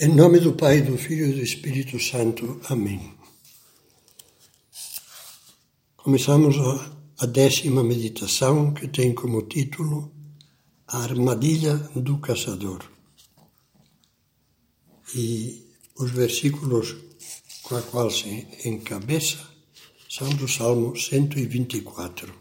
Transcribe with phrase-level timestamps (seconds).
[0.00, 2.60] Em nome do Pai, do Filho e do Espírito Santo.
[2.68, 3.14] Amém.
[5.96, 6.54] Começamos
[7.18, 10.12] a décima meditação que tem como título
[10.86, 12.88] A Armadilha do Caçador.
[15.16, 15.66] E
[15.98, 16.94] os versículos
[17.64, 19.50] com a qual se encabeça
[20.08, 22.32] são do Salmo 124.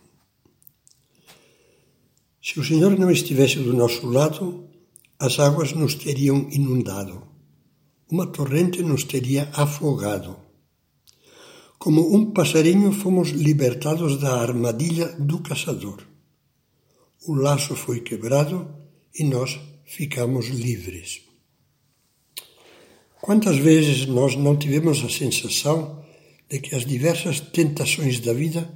[2.39, 4.69] Se o Senhor não estivesse do nosso lado,
[5.17, 7.35] as águas nos teriam inundado
[8.09, 10.37] uma torrente nos teria afogado.
[11.77, 16.01] Como um passarinho fomos libertados da armadilha do caçador.
[17.27, 18.67] O laço foi quebrado
[19.13, 21.21] e nós ficamos livres.
[23.21, 26.03] Quantas vezes nós não tivemos a sensação
[26.49, 28.69] de que as diversas tentações da vida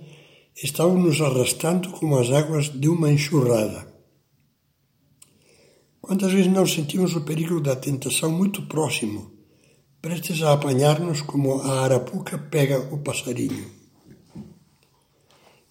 [0.62, 3.91] estavam nos arrastando como as águas de uma enxurrada?
[6.02, 9.32] Quantas vezes não sentimos o perigo da tentação muito próximo,
[10.02, 13.70] prestes a apanhar-nos como a arapuca pega o passarinho?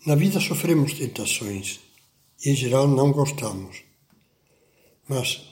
[0.06, 1.80] Na vida sofremos tentações
[2.42, 3.82] e, em geral, não gostamos.
[5.08, 5.42] Mas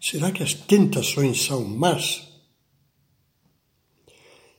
[0.00, 2.28] será que as tentações são más?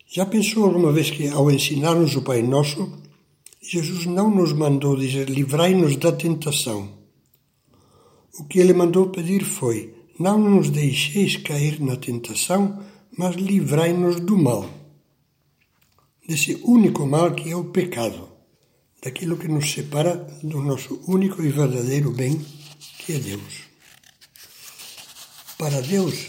[0.07, 2.99] Já pensou alguma vez que, ao ensinar-nos o Pai Nosso,
[3.61, 6.89] Jesus não nos mandou dizer livrai-nos da tentação,
[8.39, 12.83] o que ele mandou pedir foi: Não nos deixeis cair na tentação,
[13.17, 14.69] mas livrai-nos do mal.
[16.27, 18.30] Desse único mal que é o pecado,
[19.02, 22.45] daquilo que nos separa do nosso único e verdadeiro bem,
[22.99, 23.67] que é Deus.
[25.58, 26.27] Para Deus,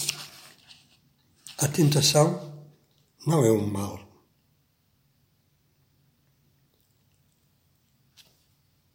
[1.59, 2.63] a tentação
[3.27, 4.08] não é um mal.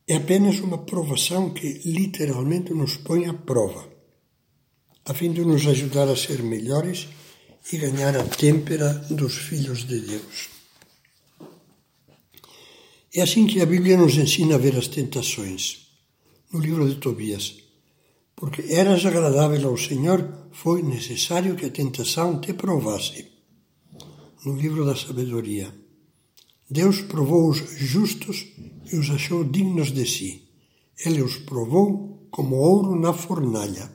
[0.06, 3.88] É apenas uma provação que literalmente nos põe à prova,
[5.06, 7.08] a fim de nos ajudar a ser melhores
[7.72, 10.50] e ganhar a têmpera dos filhos de Deus.
[13.16, 15.88] É assim que a Bíblia nos ensina a ver as tentações,
[16.52, 17.56] no livro de Tobias.
[18.36, 23.32] Porque eras agradável ao Senhor, foi necessário que a tentação te provasse.
[24.44, 25.83] No livro da sabedoria.
[26.70, 28.48] Deus provou os justos
[28.92, 30.48] e os achou dignos de si.
[31.06, 33.92] Ele os provou como ouro na fornalha.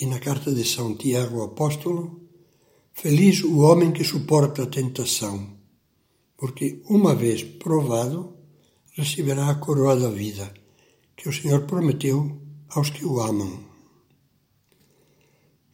[0.00, 2.20] E na carta de São Tiago Apóstolo,
[2.92, 5.56] feliz o homem que suporta a tentação,
[6.36, 8.34] porque uma vez provado,
[8.92, 10.52] receberá a coroa da vida,
[11.16, 13.70] que o Senhor prometeu aos que o amam.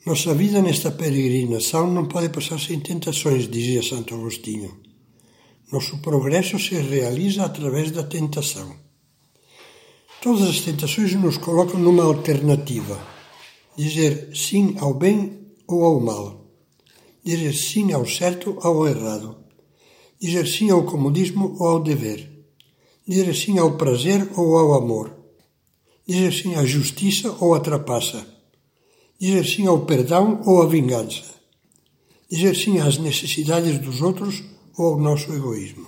[0.05, 4.86] Nossa vida nesta peregrinação não pode passar sem tentações, dizia Santo Agostinho.
[5.71, 8.77] Nosso progresso se realiza através da tentação.
[10.22, 12.97] Todas as tentações nos colocam numa alternativa:
[13.77, 16.47] dizer sim ao bem ou ao mal,
[17.25, 19.38] dizer sim ao certo ou ao errado,
[20.21, 22.31] dizer sim ao comodismo ou ao dever,
[23.06, 25.16] dizer sim ao prazer ou ao amor,
[26.06, 28.25] dizer sim à justiça ou à trapaça,
[29.19, 31.25] dizer sim ao perdão ou à vingança,
[32.31, 35.87] dizer sim às necessidades dos outros ou ao nosso egoísmo.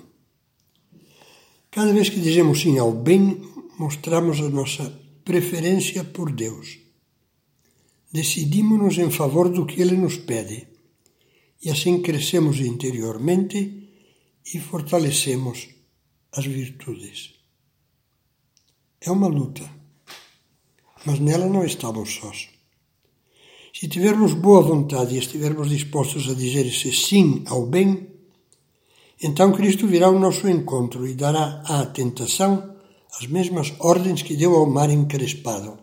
[1.70, 3.40] Cada vez que dizemos sim ao bem,
[3.78, 4.90] mostramos a nossa
[5.24, 6.78] preferência por Deus.
[8.12, 10.66] Decidimos-nos em favor do que Ele nos pede
[11.62, 13.90] e assim crescemos interiormente
[14.54, 15.68] e fortalecemos
[16.32, 17.34] as virtudes.
[19.00, 19.68] É uma luta,
[21.04, 22.48] mas nela não estamos sós.
[23.72, 28.07] Se tivermos boa vontade e estivermos dispostos a dizer esse sim ao bem,
[29.20, 32.76] então Cristo virá ao nosso encontro e dará à tentação
[33.18, 35.78] as mesmas ordens que deu ao mar encrespado.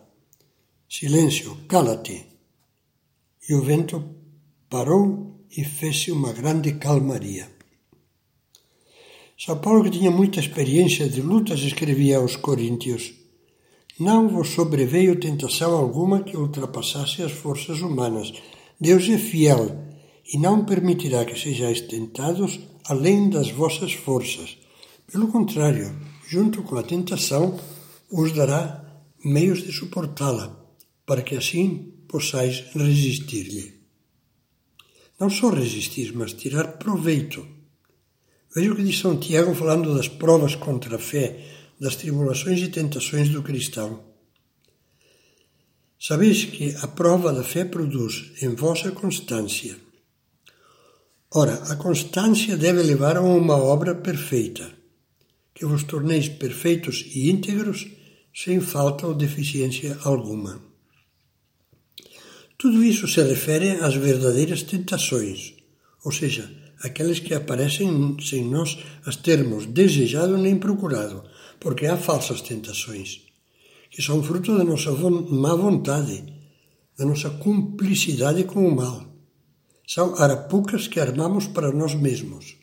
[0.88, 2.26] Silêncio, cala-te.
[3.48, 4.02] E o vento
[4.70, 7.50] parou e fez-se uma grande calmaria.
[9.38, 13.12] São Paulo, que tinha muita experiência de lutas, escrevia aos Coríntios:
[14.00, 18.32] Não vos sobreveio tentação alguma que ultrapassasse as forças humanas.
[18.80, 19.85] Deus é fiel
[20.32, 24.58] e não permitirá que sejais tentados além das vossas forças.
[25.10, 25.94] Pelo contrário,
[26.28, 27.58] junto com a tentação,
[28.10, 28.84] os dará
[29.24, 30.56] meios de suportá-la,
[31.04, 33.74] para que assim possais resistir-lhe.
[35.18, 37.46] Não só resistir, mas tirar proveito.
[38.54, 41.44] Veja o que diz São Tiago falando das provas contra a fé,
[41.80, 44.04] das tribulações e tentações do cristão.
[45.98, 49.85] Sabeis que a prova da fé produz em vós a constância
[51.38, 54.72] Ora, a constância deve levar a uma obra perfeita,
[55.54, 57.86] que vos torneis perfeitos e íntegros,
[58.34, 60.58] sem falta ou deficiência alguma.
[62.56, 65.52] Tudo isso se refere às verdadeiras tentações,
[66.06, 66.50] ou seja,
[66.80, 71.22] aquelas que aparecem sem nós as termos desejado nem procurado,
[71.60, 73.20] porque há falsas tentações,
[73.90, 76.32] que são fruto da nossa má vontade,
[76.96, 79.15] da nossa cumplicidade com o mal.
[79.86, 82.56] São arapucas que armamos para nós mesmos.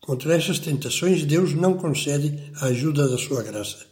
[0.00, 3.86] Contra essas tentações, Deus não concede a ajuda da sua graça,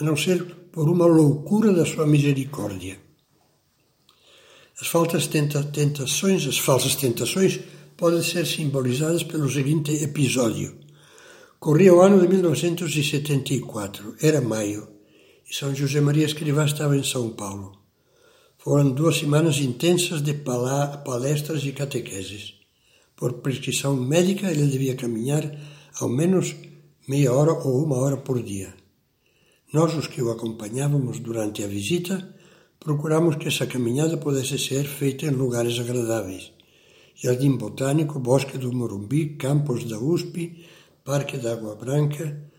[0.00, 0.42] a não ser
[0.72, 2.98] por uma loucura da sua misericórdia.
[4.80, 7.60] As falsas tentações, as falsas tentações
[7.94, 10.78] podem ser simbolizadas pelo seguinte episódio.
[11.58, 14.88] Corria o ano de 1974, era maio,
[15.48, 17.79] e São José Maria Escrivá estava em São Paulo.
[18.62, 22.56] Foram duas semanas intensas de palestras e catequeses.
[23.16, 25.50] Por prescrição médica, ele devia caminhar
[25.98, 26.54] ao menos
[27.08, 28.74] meia hora ou uma hora por dia.
[29.72, 32.36] Nós, os que o acompanhávamos durante a visita,
[32.78, 36.52] procuramos que essa caminhada pudesse ser feita em lugares agradáveis.
[37.14, 40.66] Jardim Botânico, Bosque do Morumbi, Campos da USP,
[41.02, 42.50] Parque da Água Branca.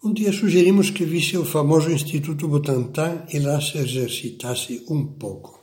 [0.00, 5.58] Um dia sugerimos que visse o famoso Instituto Butantan e lá se exercitasse um pouco.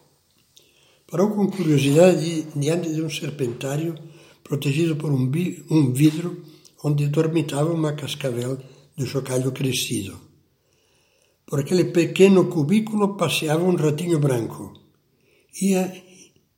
[1.09, 3.95] Parou com curiosidade diante de um serpentário
[4.43, 5.31] protegido por um,
[5.71, 6.43] um vidro
[6.83, 8.57] onde dormitava uma cascavel
[8.97, 10.19] de chocalho crescido.
[11.45, 14.73] Por aquele pequeno cubículo passeava um ratinho branco.
[15.61, 15.95] Ia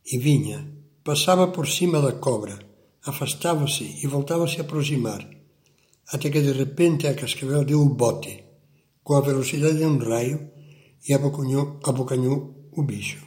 [0.04, 0.68] e vinha,
[1.04, 2.58] passava por cima da cobra,
[3.06, 5.37] afastava-se e voltava a aproximar,
[6.12, 8.44] até que de repente a cascavel deu o bote,
[9.04, 10.50] com a velocidade de um raio,
[11.08, 13.26] e abocanhou, abocanhou o bicho.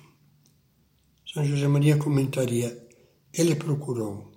[1.33, 2.71] São José Maria comentaria:
[3.33, 4.33] ele procurou,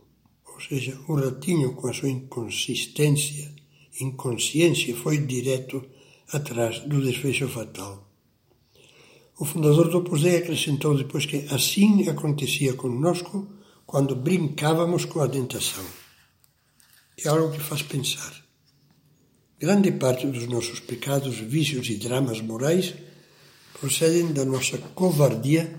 [0.46, 3.54] ou seja, o ratinho com a sua inconsistência,
[4.00, 5.84] inconsciência, foi direto
[6.32, 8.10] atrás do desfecho fatal.
[9.40, 13.48] O fundador do Opus Dei acrescentou depois que assim acontecia conosco
[13.86, 16.03] quando brincávamos com a tentação.
[17.18, 18.34] É algo que faz pensar.
[19.60, 22.94] Grande parte dos nossos pecados, vícios e dramas morais
[23.80, 25.74] procedem da nossa covardia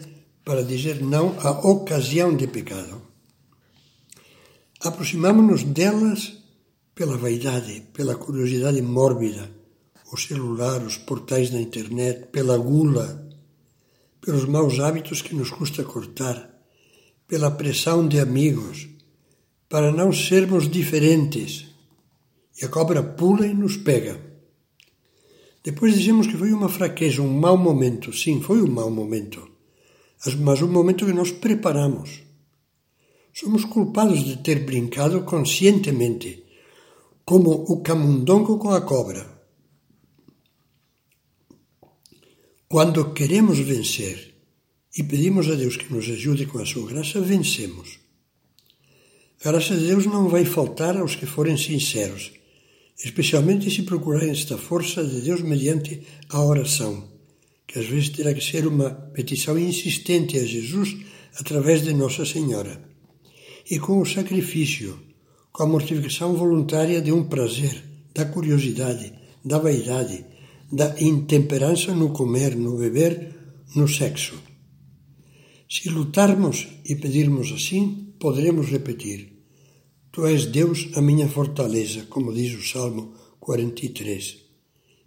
[0.45, 3.03] para dizer não à ocasião de pecado.
[4.81, 6.35] Aproximamos-nos delas
[6.95, 9.51] pela vaidade, pela curiosidade mórbida,
[10.13, 13.29] o celular, os portais da internet, pela gula,
[14.21, 16.51] pelos maus hábitos que nos custa cortar,
[17.27, 18.89] pela pressão de amigos,
[19.75, 21.67] para não sermos diferentes.
[22.57, 24.21] E a cobra pula e nos pega.
[25.65, 28.13] Depois dizemos que foi uma fraqueza, um mau momento.
[28.13, 29.51] Sim, foi um mau momento.
[30.39, 32.23] Mas um momento que nós preparamos.
[33.33, 36.45] Somos culpados de ter brincado conscientemente,
[37.25, 39.27] como o camundongo com a cobra.
[42.69, 44.37] Quando queremos vencer
[44.97, 48.04] e pedimos a Deus que nos ajude com a sua graça, vencemos.
[49.45, 52.33] A graça de Deus não vai faltar aos que forem sinceros,
[53.05, 56.01] especialmente se procurarem esta força de Deus mediante
[56.31, 57.11] a oração,
[57.67, 60.97] que às vezes terá que ser uma petição insistente a Jesus
[61.39, 62.81] através de Nossa Senhora,
[63.71, 64.99] e com o sacrifício,
[65.53, 69.13] com a mortificação voluntária de um prazer, da curiosidade,
[69.45, 70.25] da vaidade,
[70.73, 73.35] da intemperança no comer, no beber,
[73.77, 74.43] no sexo.
[75.69, 79.34] Se lutarmos e pedirmos assim, poderemos repetir:
[80.15, 84.37] Tu és Deus, a minha fortaleza, como diz o Salmo 43.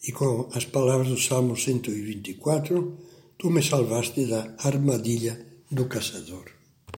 [0.06, 2.98] E com as palavras do Salmo 124,
[3.38, 5.40] Tu me salvaste da armadilha
[5.72, 6.57] do caçador.